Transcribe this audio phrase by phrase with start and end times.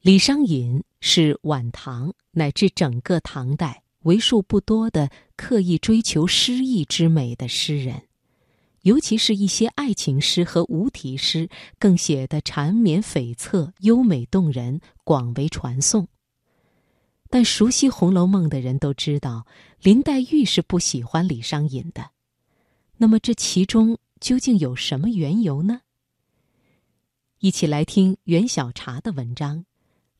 [0.00, 8.02] 李商隐是晚唐乃至整个唐代为数不多的刻意追求诗意之美的诗人，
[8.82, 11.50] 尤其是一些爱情诗和无题诗，
[11.80, 16.06] 更写得缠绵悱恻、优美动人，广为传颂。
[17.28, 19.46] 但熟悉《红楼梦》的人都知道，
[19.82, 22.12] 林黛玉是不喜欢李商隐的。
[22.96, 25.80] 那么这其中究竟有什么缘由呢？
[27.40, 29.64] 一起来听袁小茶的文章：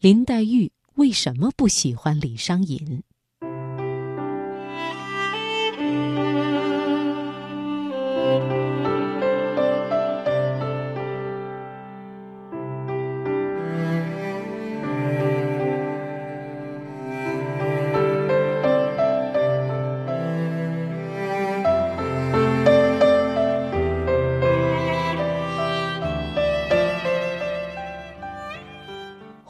[0.00, 2.78] 林黛玉为什么不喜欢李商隐？《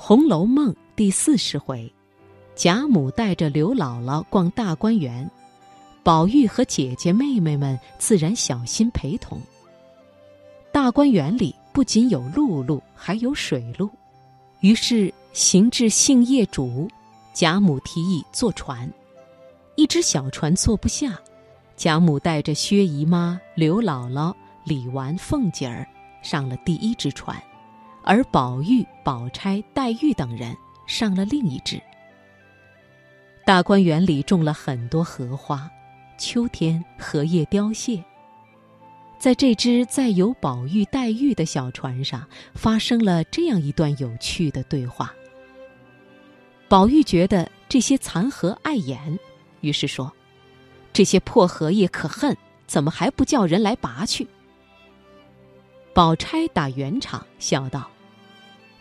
[0.08, 1.92] 红楼梦》第四十回，
[2.54, 5.30] 贾母带着刘姥姥逛大观园，
[6.02, 9.38] 宝玉和姐姐妹妹们自然小心陪同。
[10.72, 13.90] 大观园里不仅有陆路，还有水路，
[14.60, 16.88] 于是行至杏叶渚，
[17.34, 18.90] 贾母提议坐船。
[19.74, 21.20] 一只小船坐不下，
[21.76, 25.86] 贾母带着薛姨妈、刘姥姥、李纨、凤姐儿
[26.22, 27.38] 上了第一只船。
[28.08, 30.56] 而宝玉、宝钗、黛玉等人
[30.86, 31.78] 上了另一只。
[33.44, 35.70] 大观园里种了很多荷花，
[36.16, 38.02] 秋天荷叶凋谢。
[39.18, 45.12] 在这只载有宝玉、黛玉的小船上，发生了这样一段有趣的对话。
[46.66, 49.18] 宝玉觉得这些残荷碍眼，
[49.60, 50.10] 于是说
[50.94, 52.34] ：“这些破荷叶可恨，
[52.66, 54.26] 怎么还不叫人来拔去？”
[55.92, 57.90] 宝钗打圆场，笑道。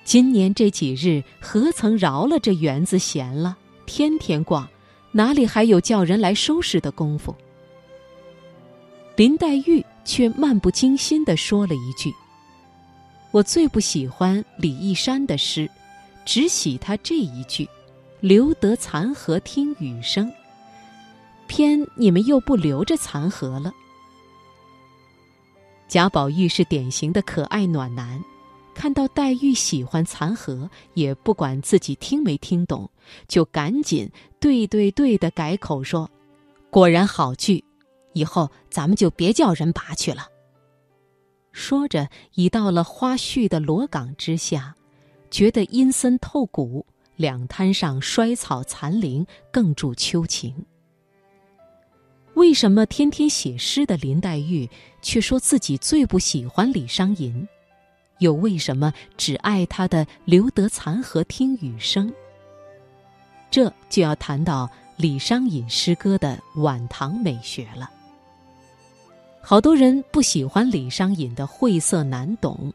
[0.07, 3.57] 今年这几日，何曾饶了这园子闲了？
[3.85, 4.65] 天天逛，
[5.11, 7.35] 哪里还有叫人来收拾的功夫？
[9.17, 12.09] 林黛玉却漫不经心地说了一句
[13.31, 15.69] ：“我最不喜欢李义山的诗，
[16.23, 17.67] 只喜他这一句
[18.21, 20.31] ‘留得残荷听雨声’，
[21.47, 23.73] 偏你们又不留着残荷了。”
[25.89, 28.23] 贾宝玉是典型的可爱暖男。
[28.77, 32.87] 看到黛玉喜欢残荷，也不管自己听没听懂，
[33.27, 34.07] 就赶紧
[34.39, 36.07] 对对对的改口说
[36.69, 37.65] ：“果然好句，
[38.13, 40.27] 以后咱们就别叫人拔去了。”
[41.51, 44.75] 说着，已到了花絮的罗岗之下，
[45.31, 50.53] 觉得阴森透骨，两滩上衰草残林，更助秋情。
[52.35, 54.69] 为什么天天写诗的林黛玉，
[55.01, 57.47] 却说自己最不喜欢李商隐？
[58.19, 62.13] 又为什么只爱他的“留得残荷听雨声”？
[63.49, 67.89] 这就要谈到李商隐诗歌的晚唐美学了。
[69.41, 72.73] 好多人不喜欢李商隐的晦涩难懂，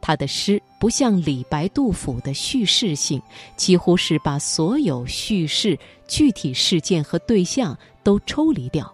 [0.00, 3.20] 他的诗不像李白、杜甫的叙事性，
[3.56, 8.90] 几乎是把所有叙事、具体事件和对象都抽离掉，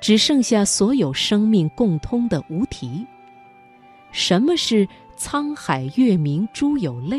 [0.00, 3.06] 只剩下所有生命共通的无题。
[4.12, 4.86] 什么是？
[5.20, 7.18] 沧海月明珠有泪，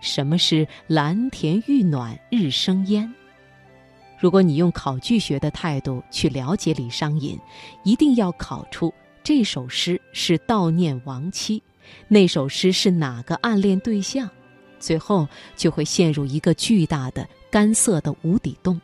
[0.00, 3.12] 什么是蓝田玉暖日生烟？
[4.18, 7.38] 如果你用考据学的态度去了解李商隐，
[7.84, 8.90] 一定要考出
[9.22, 11.62] 这首诗是悼念亡妻，
[12.08, 14.26] 那首诗是哪个暗恋对象，
[14.78, 18.80] 最后就会陷入一个巨大的干涩的无底洞。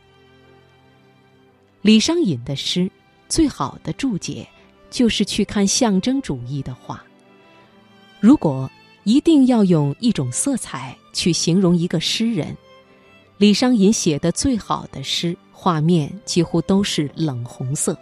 [1.81, 2.91] 李商隐的诗
[3.31, 4.47] 最好的注解，
[4.91, 7.03] 就是去看象征主义的画。
[8.27, 8.69] 如果
[9.05, 12.57] 一定要用一种色彩去形容一个诗人，
[13.39, 17.97] 李商隐写的最好的诗，画面几乎都是冷红色。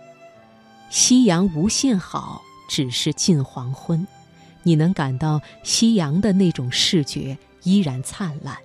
[0.89, 2.41] 夕阳无限好，
[2.71, 4.09] 只是近黄昏。
[4.63, 8.57] 你能感到夕阳的那种视觉依然灿烂，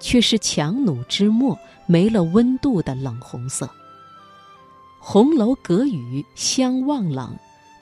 [0.00, 1.54] 却是强弩之末
[1.84, 3.68] 没了温度的冷红色。
[4.98, 7.36] 红楼隔雨相望冷，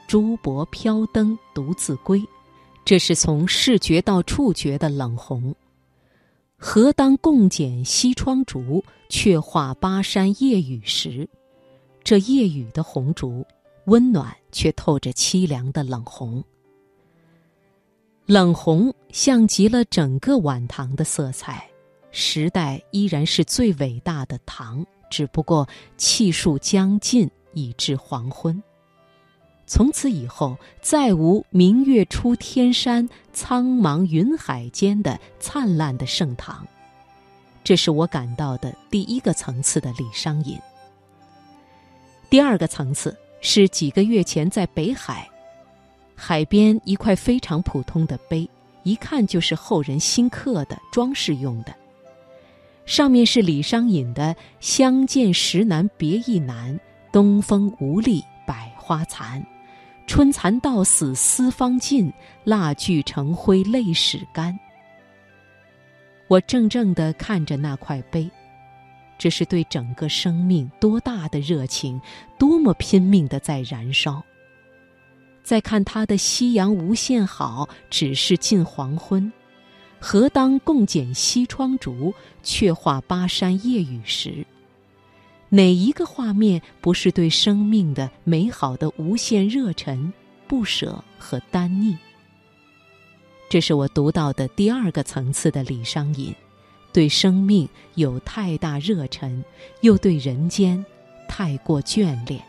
[0.08, 2.20] 珠箔飘灯独自归。
[2.84, 5.54] 这是从视觉到触觉的冷红。
[6.56, 11.28] 何当共剪西窗烛，却话巴山夜雨时。
[12.04, 13.44] 这夜雨的红烛，
[13.86, 16.42] 温暖却透着凄凉的冷红。
[18.26, 21.68] 冷红像极了整个晚唐的色彩。
[22.12, 28.62] 时代依然是最伟大的唐，只不过气数将尽，已至黄昏。
[29.74, 36.68] 从此以后再无明月出天山、苍茫云海间的灿烂的盛唐。
[37.64, 40.58] 这是我感到的第一个层次的李商隐。
[42.28, 45.26] 第二个层次是几个月前在北海，
[46.14, 48.46] 海边一块非常普通的碑，
[48.82, 51.74] 一看就是后人新刻的装饰用的。
[52.84, 56.78] 上面是李商隐的“相见时难别亦难，
[57.10, 59.42] 东风无力百花残，
[60.06, 62.12] 春蚕到死丝方尽，
[62.44, 64.58] 蜡炬成灰泪始干。”
[66.28, 68.30] 我怔怔地看着那块碑，
[69.18, 72.00] 这是对整个生命多大的热情，
[72.38, 74.22] 多么拼命的在燃烧。
[75.42, 79.30] 再看他的“夕阳无限好，只是近黄昏。”
[79.98, 82.12] 何当共剪西窗烛，
[82.42, 84.44] 却话巴山夜雨时。
[85.54, 90.10] 哪一个画面不是对生命的美好的无限热忱、
[90.48, 91.94] 不舍和单逆？
[93.50, 96.34] 这是我读到的第二个层次的李商隐，
[96.90, 99.44] 对生命有太大热忱，
[99.82, 100.82] 又对人间
[101.28, 102.42] 太过眷恋。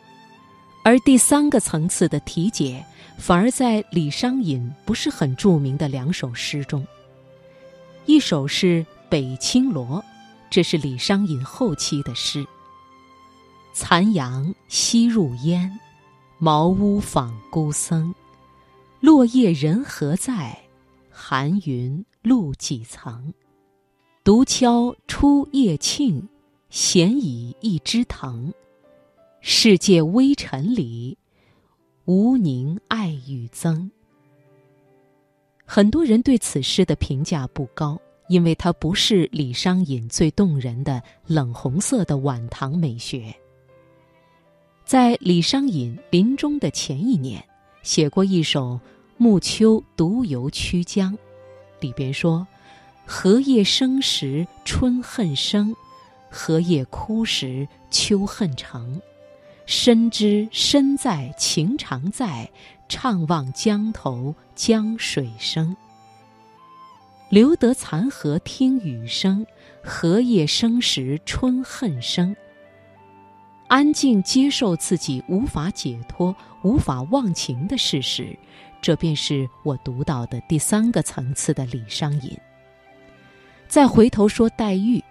[0.82, 2.86] 而第三个层次的题解，
[3.18, 6.88] 反而在李商隐不是很著名的两首诗中。
[8.06, 8.80] 一首是
[9.10, 9.86] 《北青罗》，
[10.50, 12.48] 这是李商隐后期的诗。
[13.74, 15.80] 残阳西入烟，
[16.38, 18.14] 茅屋访孤僧。
[19.00, 20.56] 落叶人何在？
[21.10, 23.34] 寒云露几层？
[24.24, 26.22] 独敲初夜磬，
[26.70, 28.54] 闲倚一枝藤。
[29.42, 31.18] 世界微尘里，
[32.06, 33.90] 无宁爱与憎。
[35.66, 38.00] 很多人对此诗的评价不高，
[38.30, 43.36] 因为它不是李商隐最动人的冷红色的晚唐美学。
[44.86, 47.44] 在李商隐临终的前一年，
[47.82, 48.74] 写过一首
[49.18, 51.14] 《暮秋独游曲江》，
[51.80, 52.46] 里边说
[53.06, 55.76] ：“荷叶生时春恨生，
[56.30, 59.02] 荷叶枯时秋恨成。
[59.66, 62.50] 深知身在情常在。”
[62.90, 65.76] 怅望江头江水声，
[67.30, 69.48] 留得残荷听雨声。
[69.82, 72.36] 荷叶生时春恨生。
[73.74, 78.38] 安静接受自己无法解脱、无法忘情的事实，
[78.84, 82.38] 这便是我读到的第三个层次的李商隐。
[83.68, 85.04] 再回头说黛玉，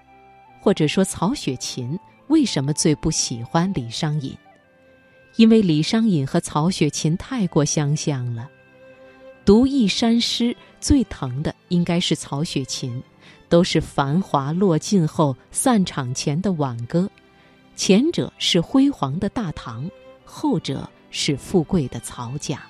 [0.60, 1.98] 或者说曹雪芹，
[2.28, 4.32] 为什么最不喜欢李商隐？
[5.34, 8.48] 因为李商隐和曹雪芹太过相像了，
[9.44, 13.02] 读一山诗最疼的应该是曹雪芹，
[13.48, 17.10] 都是繁华落尽后散场前的挽歌，
[17.74, 19.90] 前者是辉煌的大唐，
[20.24, 22.62] 后者是富贵的曹家。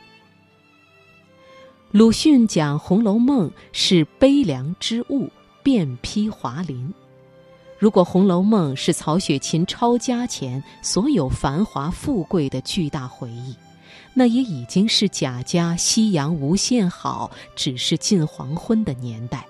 [1.90, 5.31] 鲁迅讲《红楼梦》是悲凉之物，
[5.62, 6.93] 遍披华林。
[7.78, 13.55] 如果《红楼梦》是曹雪芹抄家前所有繁华富贵的巨大回忆，
[14.14, 19.46] 那也已经是贾家夕阳无限好，只是近黄昏的年代，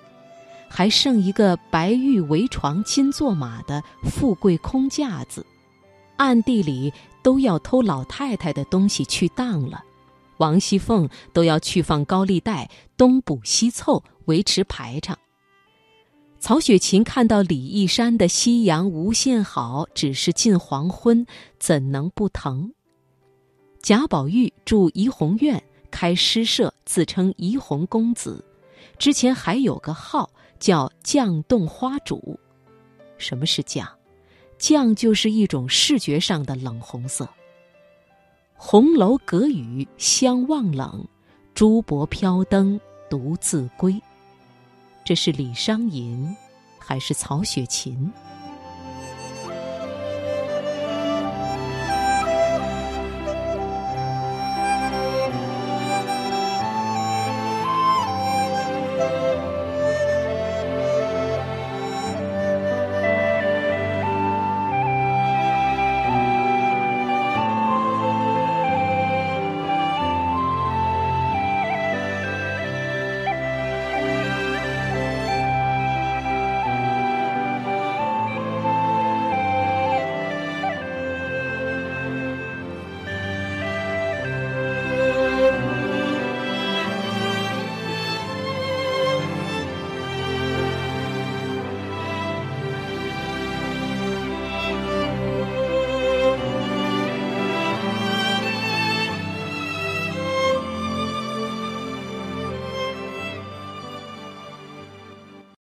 [0.75, 5.45] 还剩一个白玉围床金坐马的富贵空架子，
[6.17, 6.91] 暗地里
[7.21, 9.83] 都要偷老太太的东西去当了，
[10.37, 12.67] 王熙凤都要去放高利贷，
[12.97, 15.15] 东补西凑维持排场。
[16.39, 21.27] 曹雪芹看到李义山的夕阳无限好，只是近黄昏，
[21.59, 22.73] 怎能不疼？
[23.83, 28.43] 贾宝玉住怡红院，开诗社，自称怡红公子，
[28.97, 30.31] 之前还有个号
[30.63, 32.39] 叫绛洞花主。
[33.17, 33.85] 什么是绛？
[34.57, 37.27] 绛就是一种视觉上的冷红色。
[38.53, 41.05] 红楼隔雨相望冷，
[41.53, 42.79] 珠箔飘灯
[43.09, 44.01] 独自归。
[45.03, 46.33] 这是李商隐，
[46.79, 48.09] 还是曹雪芹？